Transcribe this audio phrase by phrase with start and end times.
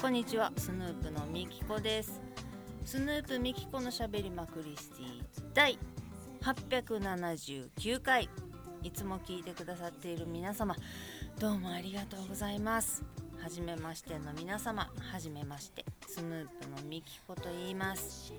[0.00, 2.20] こんにちはスヌープのみきこです。
[2.84, 5.22] スヌープみきこのしゃべりまくりスティ
[5.52, 5.76] 第
[6.40, 8.30] 879回。
[8.84, 10.76] いつも聞いてくださっている皆様
[11.40, 13.02] どうもありがとうございます。
[13.42, 18.32] はじめましての皆様はじめましてスヌープのみきこと言います。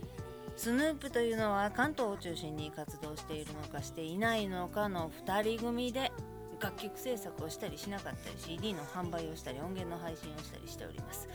[0.56, 6.14] スヌープというのは関東を中心に活動しているのかしていないのかの2人組で
[6.62, 11.28] 楽曲制作をしたりしなかったり CD の販売をしたり音源の配信をしたりしております。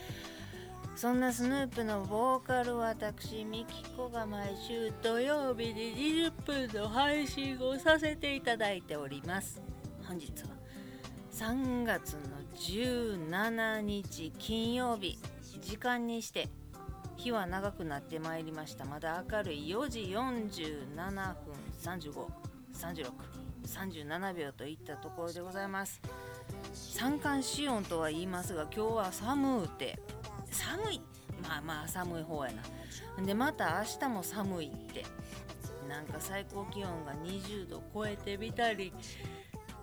[0.95, 5.93] そんなスヌープのボーカル私ミキコが毎週土曜日に
[6.23, 6.31] 20
[6.69, 9.61] 分の配信をさせていただいております。
[10.07, 10.49] 本日は
[11.33, 12.19] 3月の
[12.55, 15.19] 17日金曜日。
[15.61, 16.47] 時間にして
[17.17, 18.85] 日は長くなってまいりました。
[18.85, 20.95] まだ明るい4時47
[21.43, 23.34] 分3536
[23.65, 26.01] 37秒といったところでございます。
[26.73, 29.99] 三寒四温とは言いますが今日は寒うて
[30.51, 31.01] 寒い。
[31.41, 32.51] まあまあ寒い方や
[33.17, 33.25] な。
[33.25, 35.05] でまた明日も寒いって。
[35.87, 38.91] なんか最高気温が20度超えてみたり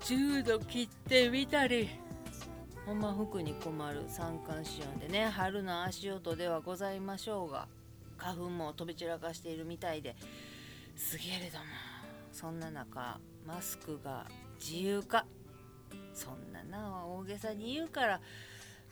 [0.01, 1.89] 10度切ってみたり。
[2.85, 7.69] ほんま服に困る三寒四温でね春の足音ではございましょうが
[8.19, 10.17] 花粉も飛び散らかしているみたいで。
[10.97, 11.65] すげれども
[12.33, 14.27] そんな中マスクが
[14.61, 15.27] 自由化
[16.15, 18.21] そんなな大げさに言うから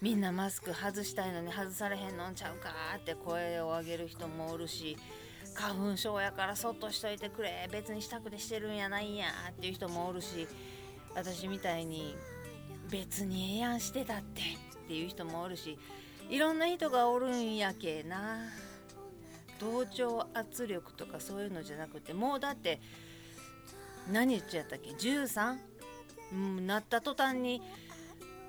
[0.00, 4.96] みんなマスク外したいのに外されへんのんちゃうかって声を上げる人もおるし
[5.54, 7.68] 花粉症やからそっとしといてくれ。
[7.70, 10.46] 別に支度でしてるんやないんやっていう人もおるし
[11.14, 12.16] 私みたいに
[12.90, 14.44] 別にええやんしてたってっ
[14.88, 15.78] ていう人もおるし
[16.30, 18.38] いろんな人がおるんやけな。
[19.58, 22.80] 同調圧力とかそういうのじゃなくてもうだって
[24.10, 25.56] 何言っちゃったっけ？13?
[26.32, 27.62] うん、なった途端に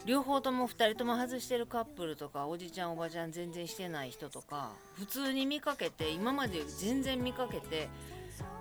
[0.05, 7.89] 両方とも2人とも外してるカップルとかおじちゃんおばちゃん全然してない人とか普通に見かけて今までより全然見かけて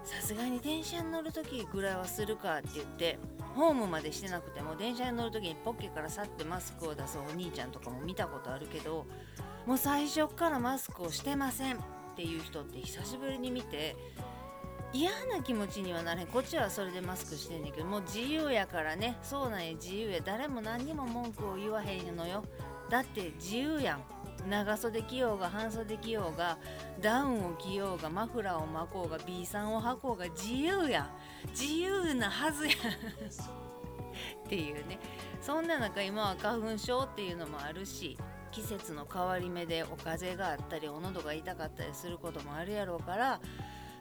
[0.05, 3.19] さすがに電車に乗る時ぐらいはするかって言って
[3.55, 9.07] ホームまでしてなくても電車に乗る時にポッケから去ってマスクを出すお兄ちゃんとかも見たことあるけど
[9.67, 11.79] もう最初からマスクをしてませんっ
[12.17, 13.97] ていう人って久しぶりに見て
[14.93, 16.27] 嫌な気持ちにはなれん。
[16.27, 19.17] こっちはそれでマスクしてんねんけどもう自由やからね。
[19.23, 19.75] そうなんや。
[19.75, 20.21] 自由や。
[20.25, 22.45] 誰も何にも文句を言わへんのよ。
[22.89, 24.03] だって自由やん。
[24.49, 26.59] 長袖着ようが半袖着ようが
[27.01, 31.11] ダウンを着ようがマフラーを巻こうが B さんを履こうが自由やん。
[31.51, 32.75] 自由なはずやん。
[34.47, 34.99] っていうね。
[35.41, 38.19] そんな中今は花粉症っていうのもあるし
[38.51, 43.41] 季節の変わり目でお風邪があったりお喉が痛かったりすることもあるやろうから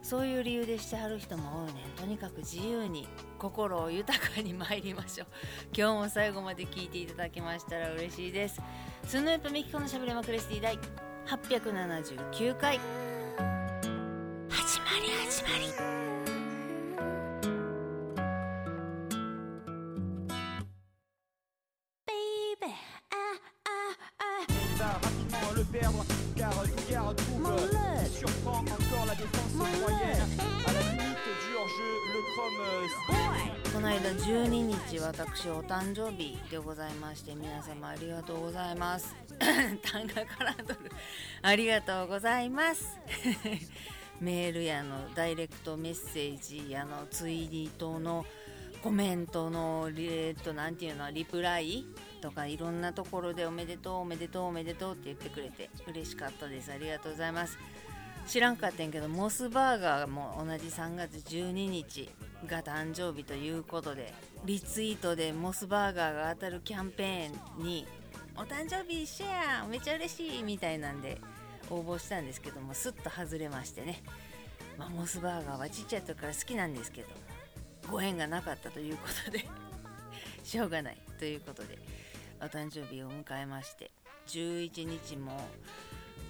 [0.01, 5.27] そういう理由でしてはる人も多いねとにかく自由に心を豊かに参りましょう。
[5.75, 8.61] 今日も最後まで聞いていただけましたら嬉しいです。
[9.05, 10.77] スヌープミキコのしゃべりまくりスティ第
[11.27, 13.08] 879回。
[33.99, 39.13] 間12日私お誕生日でございまして皆様ありがとうございます。
[39.83, 40.91] 単価から取る。
[41.41, 42.97] ありがとうございます。
[44.21, 48.25] メールやのダイレクトメッセージやのツイートの
[48.81, 51.85] コメントのえっと何ていうのリプライ
[52.21, 56.71] とかいろんなところでおめでとうおめでとうおめでとうって言ってくれて嬉しかったです。
[56.71, 57.57] ありがとうございます。
[58.27, 62.09] 知らんかったんやけどモスバーガーも同じ3月12日。
[62.47, 64.13] が誕生日ということで
[64.45, 67.85] リツイートでモスバーガーが当たるキャンペーンに
[68.35, 71.19] 「お誕生日シェアめちゃ嬉しい!」みたいなんで
[71.69, 74.01] 応募したんですけどもすっと外れましてね、
[74.77, 77.09] まあ、モスバーガーはちっちゃい時から好きなんですけど
[77.91, 79.45] ご縁がなかったということで
[80.43, 81.77] しょうがないということで
[82.41, 83.91] お誕生日を迎えまして
[84.27, 85.39] 11日も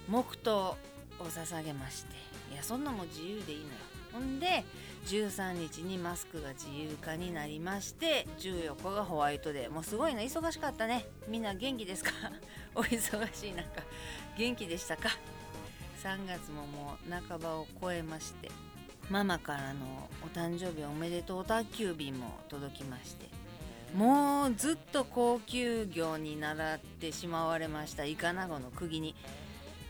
[0.08, 0.76] 黙祷
[1.20, 2.14] を捧げまして
[2.52, 3.70] いやそんなも自由でいいのよ
[4.12, 4.64] ほんで
[5.06, 9.70] 13日にマスクが自由化になりまして14日がホワイトデー。
[9.70, 10.20] もうすごいな。
[10.22, 11.06] 忙しかったね。
[11.28, 12.10] みんな元気ですか？
[12.74, 13.64] お忙しい中。
[14.36, 15.08] 元気でしたか
[16.02, 18.50] ？3月ももう半ばを超えまして
[19.10, 23.26] ママからのお誕生日おめでとう宅急便も届きまして
[23.94, 28.04] もうずっと高級魚に習ってしまわれました。
[28.04, 29.14] イカナゴの釘に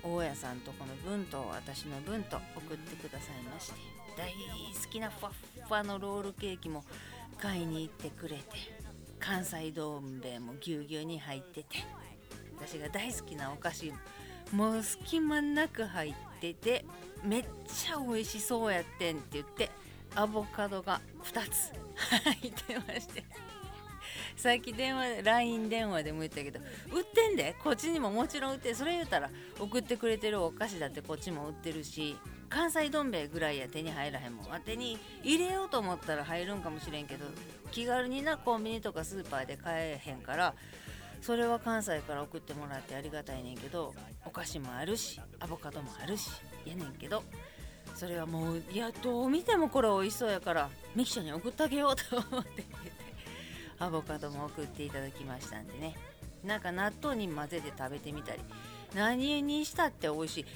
[0.03, 4.00] 大家さんとこの分と私の分と送ってくださいまして。
[4.21, 6.85] 大好きなふわっふわのロールケーキも
[7.41, 8.45] 買いに行ってくれて。
[9.19, 11.79] 関西どん兵衛もぎゅうぎゅうに入ってて。
[12.59, 13.93] 私が大好きなお菓子
[14.53, 16.85] もう隙間なく入ってて。
[17.25, 19.71] めっちゃ美味しそうやってんって言って
[20.15, 21.73] アボカドが2つ。
[22.25, 23.25] 入ってまして。
[24.41, 26.61] さっき電話 LINE 電話でも言ったけど
[26.95, 29.29] 売ってんでこっちにももちろん売ってそれ言うたら
[29.59, 32.17] 送ってくれてるお菓子だってこっちも売ってるし
[32.49, 34.47] 関西どん兵衛ぐらいや手に入らへんもん。
[34.65, 37.27] 手に入れようと思ったら入るんかもしれんけど
[37.71, 40.55] 気軽になコンビニとかスーパーで買えへんから
[41.21, 43.95] それは関西から送ってもらってありがたいねんけど
[44.25, 46.31] お菓子もあるしアボカドもあるし
[46.65, 47.23] やねんけど
[47.95, 52.70] それはもういやどう見てもこれ美味しそうやからミキちゃんに送ってあげようと思って。
[53.81, 55.97] アボカドも送っていただきましたんでね。
[56.45, 58.41] なんか納豆に混ぜて食べてみたり。
[58.95, 60.47] 何にしたって美味しい。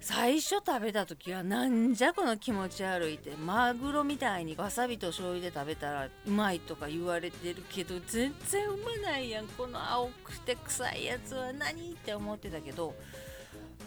[0.00, 3.32] 最初食べた時はなんじゃこの気持ち悪いって。
[3.36, 9.46] マグロみたいにわさびと醤油で食べたらうまいとか言われてるけど全然うまないやん。
[9.48, 12.94] この青くて臭いやつは何って思ってたけど。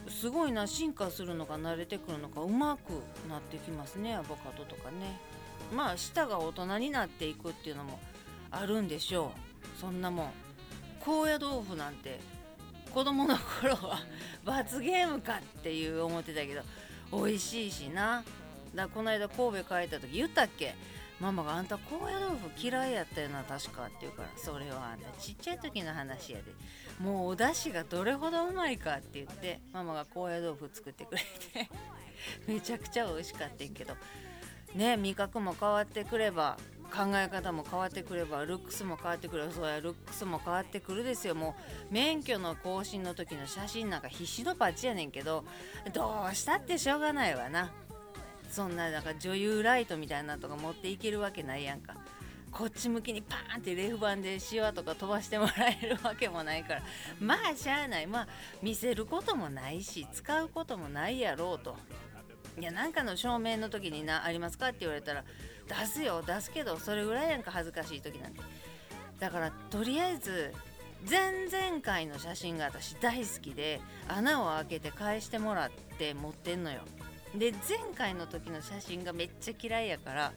[0.09, 2.89] すごいな進化するのか慣れてくるのかうまく
[3.29, 5.19] なってきますねアボカドとかね。
[5.71, 7.99] まあ舌が大人になっていくっていうのも
[8.51, 9.31] あるんでしょ
[9.77, 9.79] う。
[9.79, 10.31] そんなもん。
[10.99, 12.19] 高野豆腐なんて
[12.93, 13.99] 子供の頃は
[14.45, 16.61] 罰ゲームかっていう思ってたけど
[17.11, 18.23] 美味しいしな。
[18.75, 20.75] だこの間神戸帰った時言ったっけ？
[21.19, 24.29] ママがあんた高野豆腐嫌いやったよな確かって言うから。
[24.37, 26.45] それはあんたちっちゃい時の話やで。
[26.99, 31.69] もうお出汁がどれほどうまいかって言ってママが高野豆腐作ってくれて。
[32.47, 33.95] めちゃくちゃ美味しかったんけど。
[34.75, 36.57] ね味覚も変わってくれば
[36.91, 39.49] 考え方も変わってくればルックスも変わってくる。
[39.51, 41.35] そうやルックスも変わってくるですよ。
[41.35, 41.55] も
[41.89, 45.45] う免許の更新の時の写真なんか必死のパッチやねんけど
[45.93, 47.71] どうしたってしょうがないわな。
[48.49, 51.95] そんななんか女優ライトみたいなとか持っていけるわけないやんか。
[52.51, 56.83] こっち向きにパーンってレフ板でシワとか飛ばしてもらえるわけもないから。
[57.21, 58.07] まあしゃあない。
[58.07, 58.27] まあ
[58.61, 61.77] 見せることもないし使うこともないやろうと。
[62.59, 65.23] いやなんかの証明の時になありますかって言われたら
[65.67, 68.41] 出すよ出すけどそれぐらいやんか恥ずかしい時なんて。
[69.19, 70.53] だからとりあえず
[71.09, 76.81] 前々回の写真が私大好きで穴を開けて返してもらって持ってんのよ。
[77.35, 80.33] で前回の時の写真がめっちゃ嫌いやから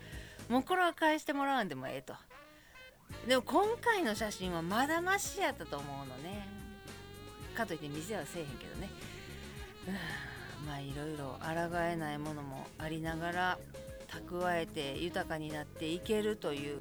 [0.49, 2.15] もうこれは返してもらわんでもええと。
[3.27, 6.47] でも今回の写真はまだましやったと思うのね。
[7.55, 8.91] かといって店はせえへんけどね。
[10.67, 13.59] まあいろいろ抗えないものもありながら
[14.29, 16.81] 蓄えて豊かになっていけるという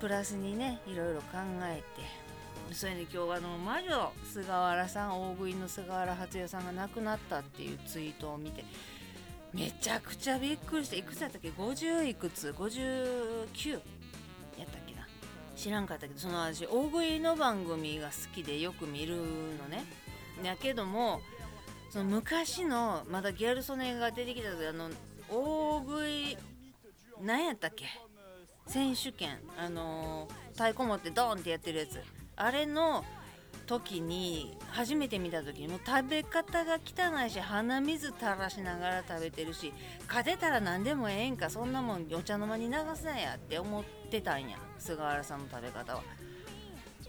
[0.00, 2.22] プラスにねいろいろ考えて。
[2.74, 8.64] それで今日あの魔女菅原さん大食いの菅原初代さんが亡くなったっていうツイートを見て
[9.52, 13.80] めちゃくちゃびっくりしていくつやったっけ？50いくつ？59やっ
[14.68, 15.06] たっけな？
[15.54, 19.22] 知らんかったけどその私大食いの番組が好きでよく見るの
[19.68, 19.84] ね。
[20.42, 21.20] やけども
[21.90, 24.88] その昔のまだギャル曽根が出てきた時あの
[25.28, 26.38] 大食い
[27.22, 27.86] 何やったっけ？
[28.66, 32.00] 選手権あのー、太鼓持ってドーンってやってるやつ。
[32.36, 33.04] あれの
[33.66, 39.72] 時に初めて見た時にもう食べ方が汚いし鼻水垂らしながら食べてるし
[40.08, 46.02] 勝てたら何でもええんかそんなもんお茶の間に流すなやって思ってたんや菅原さんの食べ方は。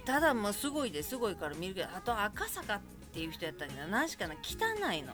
[0.05, 2.81] ただもうすごいですごいから見るけどあと赤坂っ
[3.13, 5.13] ていう人やったんや何しかな汚いの。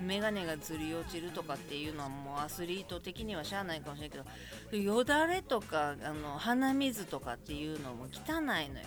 [0.00, 4.18] 眼鏡がずり落ちるとかっていうのはもうアスリート的にはしゃあないかもしれない
[4.70, 8.86] けどよだれとかあの鼻水とかっていうのも汚いのよ。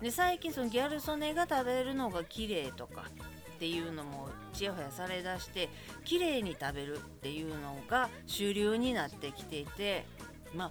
[0.00, 3.04] で最近そのギャル曽根が食べるのが綺麗とか
[3.56, 5.68] っていうのもちやほやされだして
[6.04, 10.06] 綺麗に食べるっていうのが主流になってきていて
[10.54, 10.70] まあ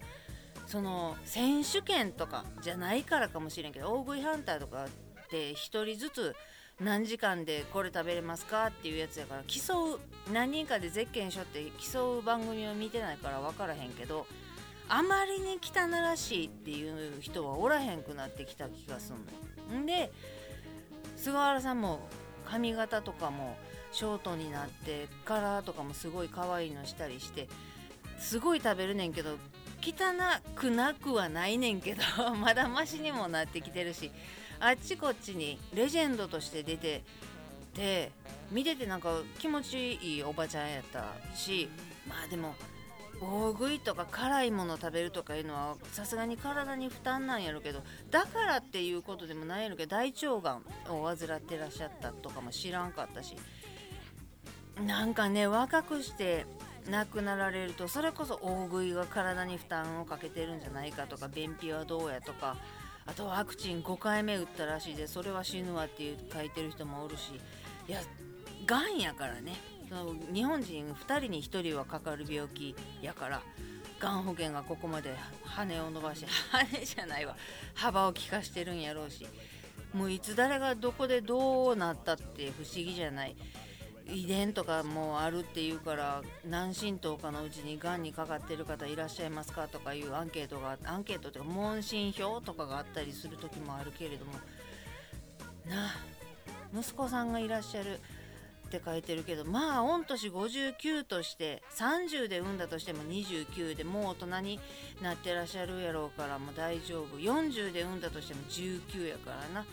[0.65, 6.35] その選手権とかじゃないからかもしれんけど大食いハンターとかって1人ずつ
[6.79, 9.99] 何時間でこれ食べれますかっていうやつやから競う
[10.31, 14.27] 何人かでゼッケンしょって競う番組を見てないから分からへんけど
[14.87, 19.81] あまりに汚らしいっていう人はおらへんくなってきた気がすんの。
[19.81, 20.11] んで
[21.15, 22.07] 菅原さんも
[22.45, 23.57] 髪型とかも
[23.91, 27.47] ショートになってカラーとかもすごい可愛いのしたりして
[28.19, 29.31] すごい食べるねんけど
[29.81, 30.13] 汚
[30.55, 32.01] くなくはないねんけど
[32.35, 34.11] まだマシにもなってきてるし
[34.59, 37.03] あっちこっちにレジェンドとして出て
[37.73, 38.11] て
[38.51, 41.03] 見ててなんか気持ちいいおばちゃんやった
[41.35, 41.69] し
[42.07, 42.55] まあでも
[43.19, 53.35] 大食いとか辛いもの食べるとかいうのはさすがに体に負担なんやろうけどだからっていうことでもないやろうけど大腸がんを患ってらっしゃったとかも知らんかったし
[54.85, 56.45] なんかね若くして
[56.89, 62.55] 亡くなられるとそれこそ大食いが体に負担をかけてるんじゃないかとか便秘はどうやとか
[63.07, 67.31] あとワクチン5回目打ったらしいでそれは死ぬわっていう書いてる人もおるし
[67.87, 68.01] いや
[68.65, 69.55] がんやからね。
[69.87, 73.41] その日本人2人に1人はかかる病気やから
[73.99, 77.37] がん保険がここまで羽を伸ばして羽じゃないわ。
[77.73, 79.25] 幅を利かしてるんやろうし
[79.93, 83.35] もういつ誰がどこでどうなったって不思議じゃない。
[84.09, 94.33] 遺伝とかもあるっていうから何神道かのうちにがんにかかってる方いらっしゃいますかとかいうアンケートがアンケートというか問診票とかがあったりする時もあるけれども。
[95.69, 96.17] なあ
[96.77, 97.99] 息子さんがいらっしゃる
[98.67, 104.59] って書いてるけどまあ御年59として30で産んだとしても29でもう大人に
[105.01, 107.17] なってらっしゃるやろうからもう大丈夫。
[107.17, 109.65] 40で産んだとしても19やからな。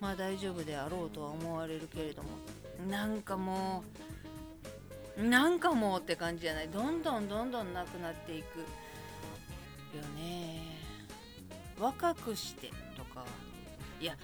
[0.00, 2.28] まあ大丈夫であろうとは思われるけれども。
[2.88, 3.82] なんかも
[5.18, 6.68] うなんかもうって感じじゃない。
[6.68, 8.64] どんどんどんどんなくなっていくよ
[10.16, 10.62] ね。
[11.78, 13.24] 若くしてとか。
[14.00, 14.16] いや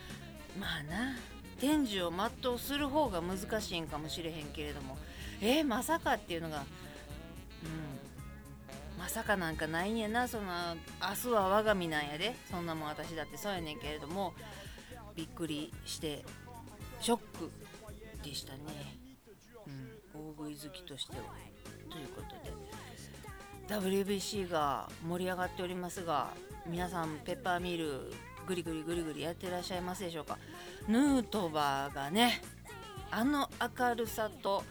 [0.59, 1.17] まあな。
[1.59, 4.97] 天寿を全うする方が難しいんかもしれへんけれども。
[5.41, 6.59] えー、まさかっていうのが。
[6.59, 6.65] うん。
[8.99, 10.29] まさかなんかないんやな。
[10.29, 10.45] その
[11.01, 12.35] 明日は我が身なんやで。
[12.51, 14.33] そんなもん私だってそうやねんけれども。
[15.15, 16.25] びっくりして
[17.01, 17.51] ショック。
[18.27, 18.59] でしたね、
[19.67, 21.23] うん、大食い好きとしては
[21.91, 22.53] ということで。
[23.69, 26.29] WBC が盛り上がっておりますが
[26.67, 28.13] 皆さんペッパーミル
[28.47, 30.39] ぐりぐりぐりぐりやってらっしゃいますでしょうか？
[30.87, 32.41] ヌートバーがね
[33.11, 34.63] あの明るさと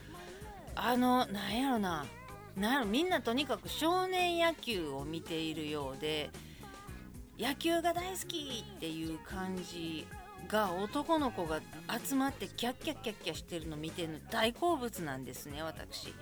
[0.75, 2.05] あのなんやろな。
[2.55, 6.29] なんやろみんなとにかく少年野球を見ているようで
[7.37, 10.07] 野球が大好きっていう感じ
[10.47, 11.61] が男の子が
[12.05, 16.13] 集まってキャッキャッキャッキャしてるの見てるの大好物なんですね私。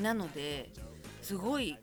[0.00, 0.70] なので
[1.22, 1.76] すごい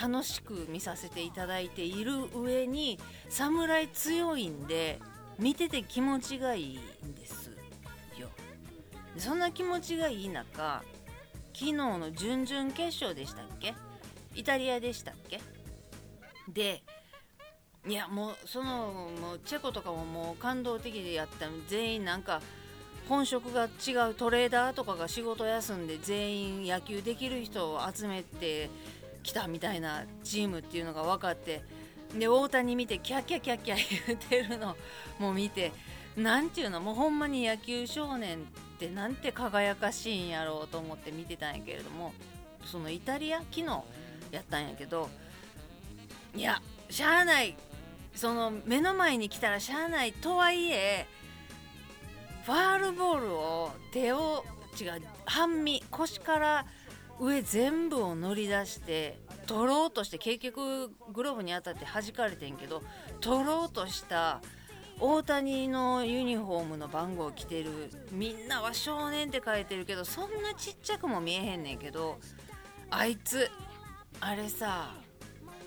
[0.00, 2.98] 楽しく見させていただいている上に
[3.28, 5.00] 侍強いんで
[5.38, 7.50] 見てて気持ちがいいんです
[8.18, 8.28] よ。
[9.16, 10.82] そんな気持ちがいい中
[11.52, 13.74] 昨日の準々決勝でしたっけ？
[14.34, 15.40] イタリアでしたっけ？
[16.48, 16.82] で
[17.86, 22.40] いやもうそのもうチェコとかももう感動的でやった全員なんか
[23.08, 28.70] 本職が違うトレーダーとかが仕事休んで全員野球できる人を集めて
[29.22, 31.62] 来たみたいなチームっていうのが分かって
[32.18, 33.76] で大谷見てキャッキャキャッキャ
[34.06, 34.76] 言ってるの
[35.18, 35.72] も見て
[36.16, 38.40] 何ていうのもうほんまに野球少年っ
[38.78, 42.14] てなんて輝かしいんやろうと思って見てたんやけれども
[42.64, 43.64] そのイタリア昨日
[44.30, 45.10] やったんやけど
[46.34, 47.56] いやしゃあない。
[48.14, 51.06] その目の前に来たらしゃあないとはいえ
[52.44, 54.44] ファールボールを手を
[54.80, 56.66] 違う半身腰から
[57.20, 62.82] 上全部を乗り出して取ろうとして結局グローブに当たって弾かれてんけど
[63.20, 64.40] 取ろうとした
[65.00, 72.18] 大谷のユニフォームの番号を着てるみんなは少年って書いてるけどそんなちっちゃくも見えへんねんけど
[72.90, 73.50] あいつ
[74.20, 74.94] あれさ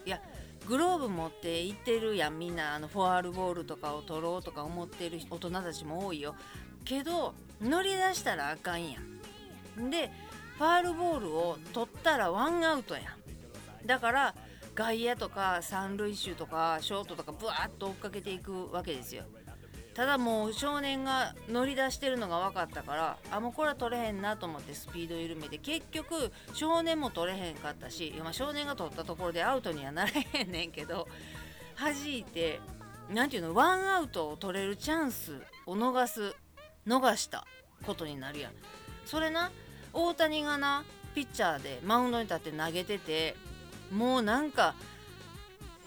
[0.06, 0.22] いや
[0.66, 6.36] グローブ持って行ってるやんみんなあのフォアルボールとかを取ろうとか思ってる大人たちも多いよ。
[6.84, 9.90] けど乗り出したらあかんやん。
[9.90, 10.12] で
[10.58, 13.86] ファールボールを取ったらワンアウトやん。
[13.86, 14.36] だから
[14.76, 19.24] 外野とか三塁手とかショートとかブワーッと追っかけていくわけですよ。
[19.98, 31.08] ただもう少年が乗り出してるのが分かったからあもうこれは取れへんなと思ってスピード緩めて結局少年も取れへんかったし、まあ、少年が取ったところでアウトにはなれへんねんけど
[31.75, 32.60] 弾いて
[33.12, 36.36] 何ていうのワンアウトを取れるチャンスを逃す
[36.86, 37.48] 逃した
[37.84, 38.51] ことになるやん。
[39.08, 39.51] それな
[39.94, 40.84] 大谷がな
[41.16, 43.36] ピッチャーでマウンドに立って投げてて
[43.92, 44.75] もうなんか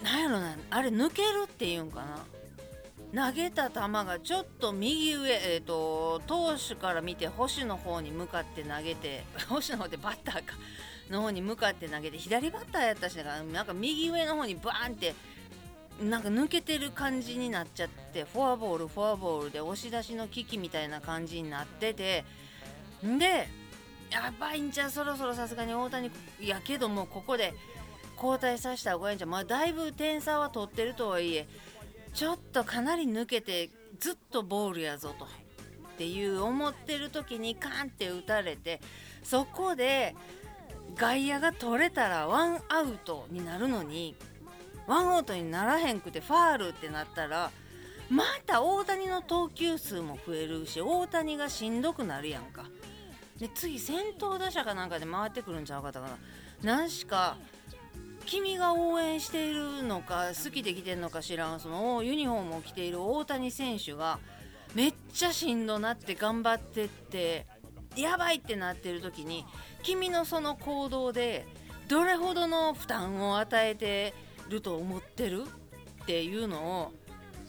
[0.03, 2.40] なんやろなあれ抜けるっていうんかな。
[3.15, 10.55] 投げた球がちょっと右上、えーと、投手から見て星の方に向かって投げて 星の方でバッターか
[11.11, 15.15] の方に向かって投げて左バッターやったしなんか右上の方にバーンって
[16.01, 22.25] なんか抜けてる感じになっちゃってフォアボールフォアボールで押し出しの危機みたいな感じになってて
[23.03, 23.49] で
[24.11, 26.11] やばいんじゃそろそろさすがに大谷。
[26.41, 27.55] やけどもここで
[28.17, 31.49] 交代させた方がいいんじゃまあだいぶ点差は取ってるとはいえ
[32.15, 35.29] ちょっとかなり抜けてずっとボールやぞとっ
[35.99, 38.81] ていう思ってる時にカーンって打たれて
[39.23, 40.15] そこで
[40.97, 44.17] 外野が取れたらワンアウトになるのに
[44.87, 47.51] ワンアウトにならへんくてファールってなったら
[48.09, 52.65] また大谷の投球数も増えるし大谷がしんどくなるやんか。
[53.39, 56.19] で次先頭打者かなんかで回ってくるんちゃうかったかな
[56.63, 57.39] 何しか
[58.31, 61.59] 君が応援しているのか好きで来てんのか知らん。
[61.59, 64.21] そのユニフォームを着ている大谷選手が
[64.73, 67.49] めっちゃしんどなって頑張ってって
[67.97, 69.45] やばいってなってる時に
[69.83, 71.45] 君のその行動で
[71.89, 74.15] どれほどの負担を与えて
[74.49, 75.43] ると思ってる
[76.03, 76.93] っていうのを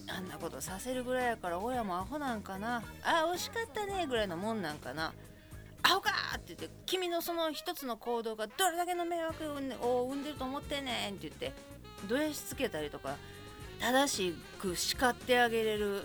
[0.07, 2.81] あんなことさせるぐらいやから親もアホなんかな。
[3.03, 5.13] あ惜しかったねぐらいのもんなんかな。
[5.91, 11.51] アホかって言って君のその一つの行動がどれだけの迷惑を生んでると思ってんねんって言って
[12.07, 13.15] どやしつけたりとか
[13.79, 16.03] 正しく叱ってあげれる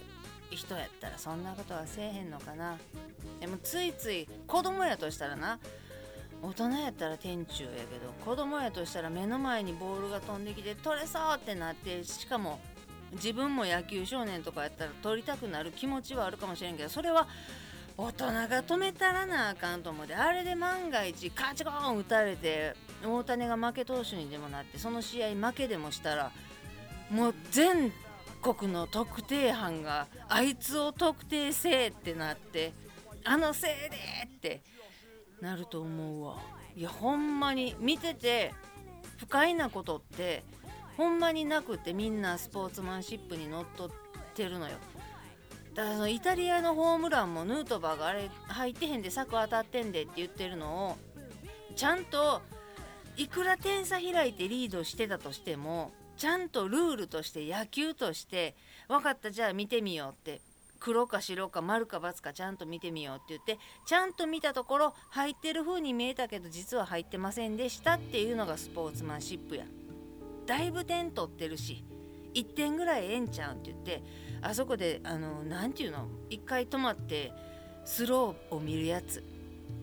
[0.50, 2.78] 人やったらそんなことはせえへんのかな。
[3.40, 5.58] でもついつい子供やとしたらな
[6.42, 12.58] 大人やったら店長やけど子供やとしたら目の前にボールが飛んできて取れそうってなってしかも
[13.12, 17.26] 自分も野球少年とかやったら取りたくなる気持ちはあるかもしれんけどそれは
[17.98, 22.74] 大人が止めたらなあかんと思ってあれで万が一カチコーン打たれて
[23.04, 26.30] 大谷が負け投手にでもなってその試合負けでもしたら
[27.10, 27.92] もう全
[28.42, 32.72] 国の特定班があいつを特定せえってなって
[33.24, 34.62] あのせいでって
[35.40, 36.36] なると思うわ。
[36.76, 38.52] いやほんまに見てて
[39.16, 40.42] 不快なことって
[40.96, 43.90] ほんまになくてみんなスポーツマンシップにのっとっ
[44.34, 44.76] てるのよ。
[45.76, 50.96] だからそのイタリアのホームランもヌートバーがあれ入ってへんで柵当たってんでって言ってるのを
[51.76, 52.40] ちゃんと
[53.18, 58.54] いくら点差開いてリードしてたとしてもちゃんとルールとして野球として
[58.88, 60.40] 分かったじゃあ見てみようって
[60.80, 69.64] 黒か白か丸か×かちゃんと見てみようって言ってちゃんと見たところ入ってる風に見えたけど実は入ってませんでしたっていうのがスポーツマンシップや。
[70.46, 71.84] だいぶ点取ってるし。
[72.36, 74.02] 1点ぐらいええんちゃうんって言って
[74.42, 77.32] あそこであの何て言うの1回止まって
[77.84, 79.24] スローを見るやつ。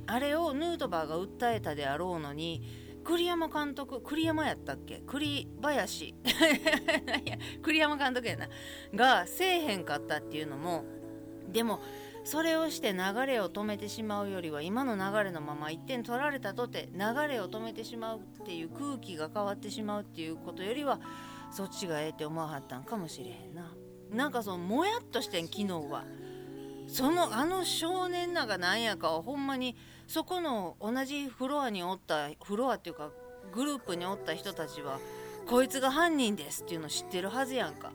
[0.08, 2.62] あれをヌートバーが訴えたであろうのに
[3.04, 5.02] 栗山監督栗山やったっけ？
[5.08, 6.16] 栗林。
[7.26, 8.48] や栗山監督やな。
[8.94, 10.86] がせえへんかったっていうのも
[11.52, 11.82] でも
[12.24, 21.00] それをして流れを止めてしまうよりは今の流れのまま1点取られたとて流れを止めてしまうっていう空気が変わってしまうっていうことよりは
[21.56, 23.74] そっちがええって思わはったんかもしれへんな。
[24.12, 26.04] なんかそのもやっとしてん昨日は。
[26.88, 29.76] そのあの少年なんかなんやかはほんまに
[30.08, 33.10] そこの同じフロアにおったフロアっていうか
[33.54, 35.00] グループにおった人たちは
[35.48, 37.92] こいつが犯人ですっていうの知ってるはずやんか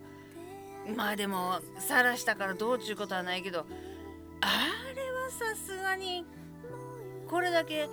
[0.96, 3.66] まあでも晒したからどうちゅうことはないけど
[4.40, 6.24] あれはさすがに
[7.28, 7.88] これだけ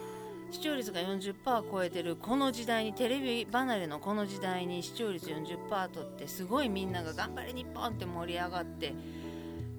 [0.52, 8.94] 視聴率が40%超えてるこの時代にテレビ離れのこの時代に視聴率40%とってすごいみんなが頑張れ日本って盛り上がって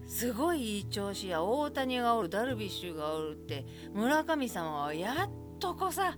[0.06, 6.16] すごいいい調子や大谷がおるダルビッシュがおるって村神様はやっとこさ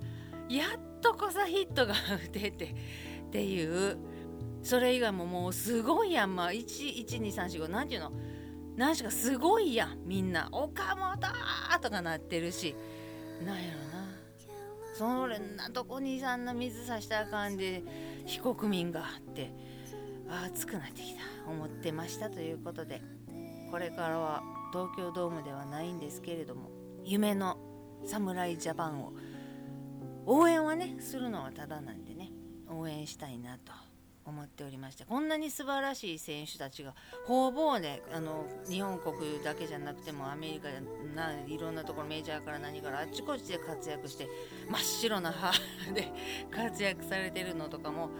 [0.48, 3.98] やっとこさヒットが打ててっていう
[4.62, 6.34] それ以外ももうすごいやん。
[6.34, 8.12] まあ11235なんていうの？
[8.76, 10.48] 何しかすごいやんみんな。
[10.50, 11.16] 岡本
[11.80, 12.74] とかなってるし。
[13.46, 13.87] なんやろな。
[14.98, 17.82] それなとこにそんな水さしたらあかんで
[18.26, 19.50] 非国民がって
[20.44, 23.18] 暑くなってきた思ってましたということで。
[23.70, 26.70] これからは東京ドームではないんですけれども
[27.04, 27.58] 夢の
[28.06, 29.12] 侍ジャパンを
[30.26, 32.30] 応援はねするのはただなんでね
[32.70, 33.72] 応援したいなと
[34.28, 36.94] 思っておりましてこんなに素晴らしい選手たちが
[37.26, 40.68] 方々であの日本国だけじゃなくてもアメリカ
[41.14, 44.28] ないろんなところメジャーから何からあっちこっちで活躍して
[44.70, 45.52] 真っ白な歯
[45.92, 46.12] で
[46.50, 48.10] 活躍されてるのとかも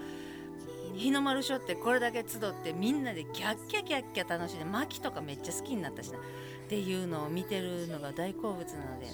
[0.94, 6.20] 日の丸ショってこれだけ集ってみんなでキャッキャキャッキャ楽しんで巻とかめっちゃ好きになったしなっ
[6.68, 9.06] ていうのを見てるのが大好物なので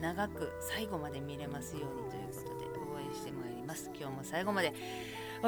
[0.00, 3.90] 長く最後まで見れますようにということで応援してまいります。
[3.98, 4.72] 今日も最後まで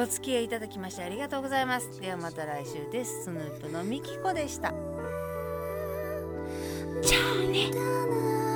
[0.01, 2.01] お付き合いいただきましてありがとうございます。
[2.01, 3.25] ではまた来週です。
[3.25, 4.73] スヌープのみきこでした。
[7.03, 8.48] じゃあね。